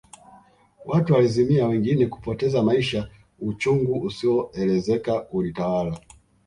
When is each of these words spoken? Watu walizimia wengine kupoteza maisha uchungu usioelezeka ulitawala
Watu 0.85 1.13
walizimia 1.13 1.67
wengine 1.67 2.05
kupoteza 2.07 2.63
maisha 2.63 3.09
uchungu 3.41 3.99
usioelezeka 4.01 5.29
ulitawala 5.29 5.99